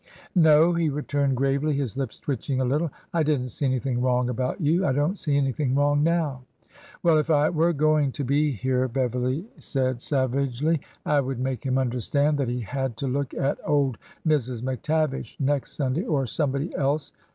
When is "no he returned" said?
0.35-1.37